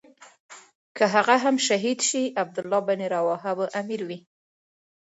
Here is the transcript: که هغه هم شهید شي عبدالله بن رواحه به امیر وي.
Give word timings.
که 0.97 1.05
هغه 1.13 1.35
هم 1.43 1.55
شهید 1.67 1.99
شي 2.09 2.23
عبدالله 2.41 2.81
بن 2.89 2.99
رواحه 3.13 3.53
به 3.57 3.65
امیر 3.79 4.01
وي. 4.07 4.19